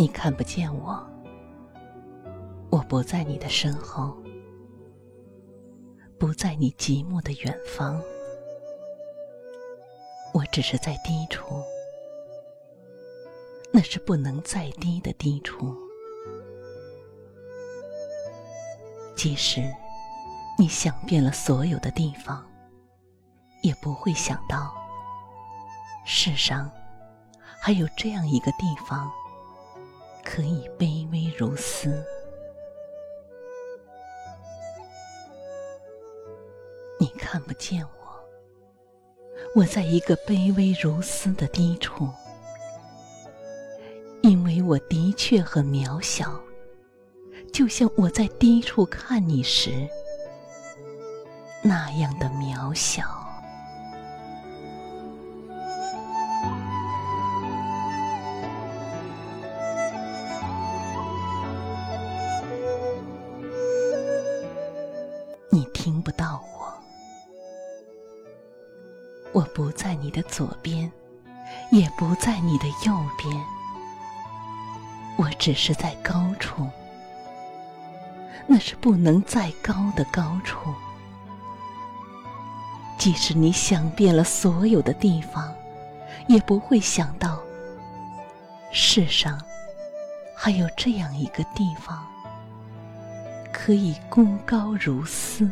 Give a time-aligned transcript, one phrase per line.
[0.00, 1.04] 你看不见我，
[2.70, 4.16] 我不在你的身后，
[6.16, 8.00] 不在你寂寞的远方，
[10.32, 11.60] 我只是在低处，
[13.72, 15.74] 那是不能再低的低处。
[19.16, 19.60] 即使
[20.56, 22.48] 你想遍了所有的地方，
[23.64, 24.72] 也不会想到，
[26.06, 26.70] 世上
[27.60, 29.10] 还有这样一个地方。
[30.30, 32.04] 可以卑微如斯，
[37.00, 38.28] 你看不见我，
[39.56, 42.06] 我在一个卑微如斯的低处，
[44.20, 46.38] 因为我的确很渺小，
[47.50, 49.88] 就像我在低处看你时
[51.62, 53.17] 那样的渺小。
[65.78, 66.74] 听不到我，
[69.32, 70.90] 我不在你的左边，
[71.70, 73.44] 也不在你的右边，
[75.16, 76.66] 我只是在高处，
[78.48, 80.58] 那是不能再高的高处。
[82.98, 85.54] 即使你想遍了所有的地方，
[86.26, 87.38] 也不会想到，
[88.72, 89.40] 世上
[90.34, 92.04] 还有这样一个地方。
[93.60, 95.44] 可以功高如斯，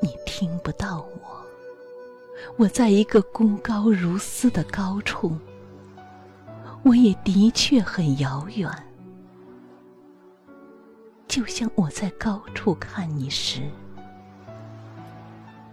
[0.00, 1.44] 你听不到我，
[2.56, 5.36] 我在一个功高如斯的高处，
[6.84, 8.70] 我也的确很遥远，
[11.26, 13.62] 就像我在高处看你时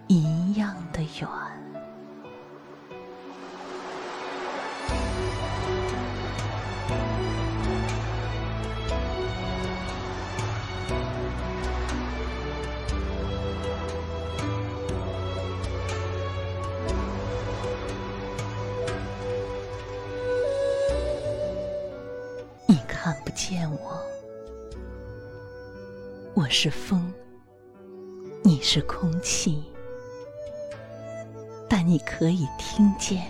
[0.07, 1.56] 一样的远。
[26.37, 27.11] 我是风，
[28.43, 29.63] 你是空气，
[31.67, 33.25] 但你可以听见，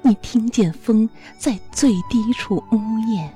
[0.00, 1.06] 你听见风
[1.38, 2.78] 在最低处呜
[3.10, 3.30] 咽，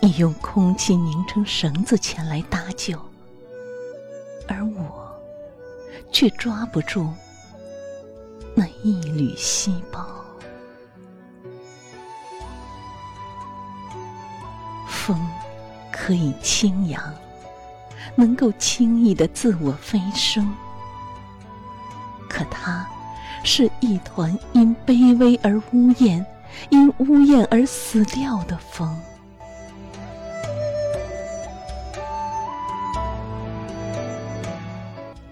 [0.00, 2.98] 你用空气拧成绳子前来搭救，
[4.48, 5.14] 而我
[6.10, 7.08] 却抓不住
[8.56, 10.04] 那一缕细胞。
[14.88, 15.24] 风
[16.04, 17.00] 可以轻扬，
[18.16, 20.52] 能够轻易的自我飞升，
[22.28, 22.84] 可它
[23.44, 26.26] 是一团因卑微而呜咽，
[26.70, 29.00] 因呜咽而死掉的风。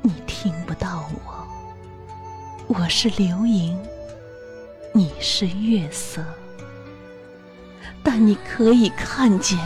[0.02, 1.48] 你听不到我，
[2.68, 3.76] 我是流萤，
[4.92, 6.24] 你是月色。
[8.04, 9.58] 但你可以看见，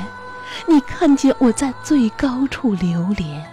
[0.67, 3.45] 你看见我在最高处流连。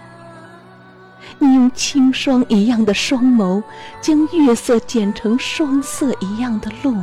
[1.38, 3.62] 你用清霜一样的双眸，
[4.00, 6.96] 将月色剪成双色一样的路，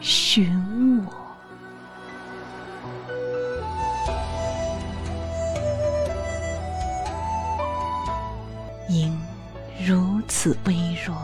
[0.00, 1.12] 寻我。
[8.88, 9.18] 萤
[9.84, 10.74] 如此微
[11.06, 11.16] 弱，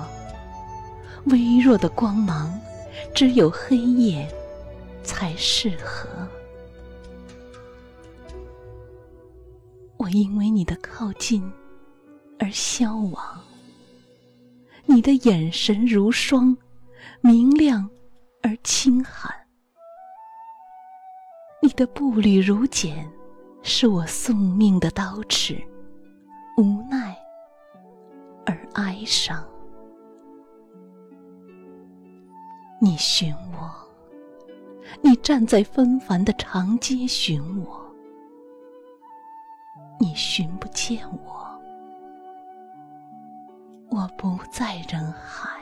[1.26, 2.58] 微弱的光芒，
[3.14, 4.28] 只有黑夜。
[5.02, 6.08] 才适合。
[10.00, 11.52] 我因为你的靠近
[12.38, 13.38] 而消亡。
[14.86, 16.56] 你的眼神如霜，
[17.20, 17.86] 明亮
[18.42, 19.30] 而清寒。
[21.60, 23.06] 你的步履如茧，
[23.62, 25.62] 是我送命的刀尺，
[26.56, 27.14] 无奈
[28.46, 29.46] 而哀伤。
[32.80, 33.70] 你寻我。
[35.02, 37.89] 你站在纷繁的长街寻我，
[40.02, 41.60] 你寻不见我，
[43.90, 45.60] 我不在人海。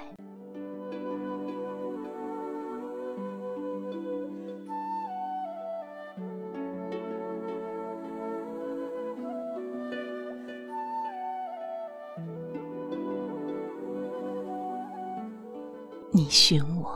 [16.12, 16.88] 你寻我，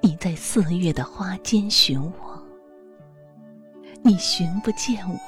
[0.00, 2.40] 你在四月的花间寻我，
[4.04, 5.18] 你寻不见我，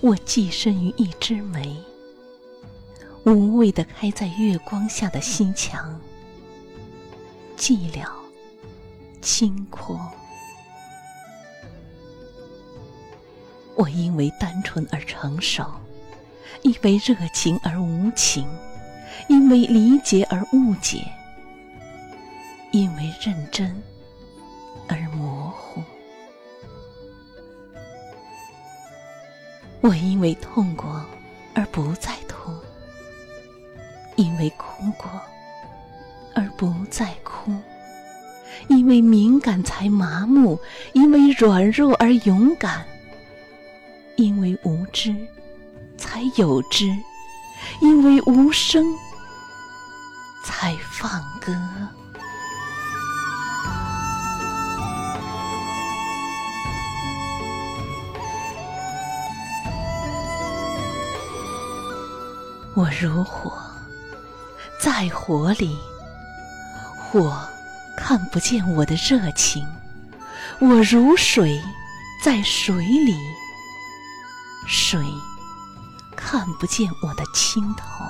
[0.00, 1.76] 我寄身于一枝梅，
[3.24, 6.00] 无畏的开在月光下的心墙，
[7.56, 8.06] 寂寥，
[9.20, 9.98] 清阔。
[13.74, 15.66] 我因为单纯而成熟，
[16.62, 18.46] 因为热情而无情，
[19.28, 21.04] 因为理解而误解。
[22.72, 23.82] 因为认真
[24.86, 25.35] 而模
[29.86, 31.00] 我因为痛过
[31.54, 32.52] 而不再痛，
[34.16, 35.08] 因为哭过
[36.34, 37.52] 而不再哭，
[38.66, 40.58] 因为敏感才麻木，
[40.92, 42.84] 因为软弱而勇敢，
[44.16, 45.14] 因为无知
[45.96, 46.86] 才有知，
[47.80, 48.84] 因为无声
[50.42, 51.56] 才放歌。
[62.76, 63.56] 我如火，
[64.78, 65.78] 在火里，
[66.94, 67.34] 火
[67.96, 69.64] 看不见我的热情；
[70.60, 71.58] 我如水，
[72.22, 73.16] 在水里，
[74.66, 75.02] 水
[76.14, 78.04] 看不见我的清透。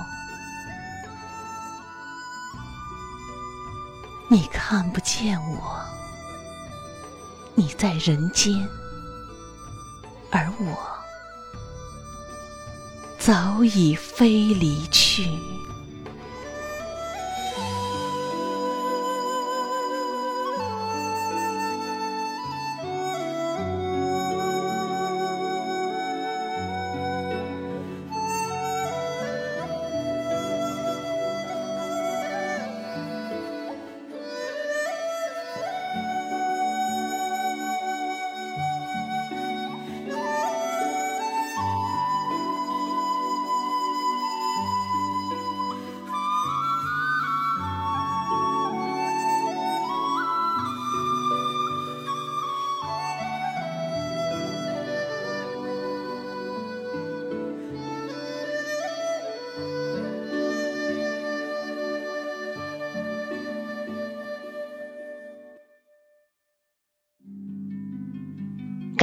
[4.29, 5.79] 你看不见我，
[7.55, 8.67] 你在人间，
[10.29, 10.96] 而我。
[13.27, 15.56] 早已飞离去。